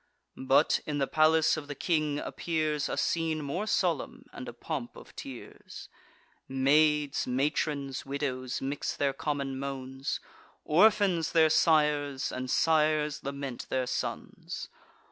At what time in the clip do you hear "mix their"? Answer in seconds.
8.63-9.13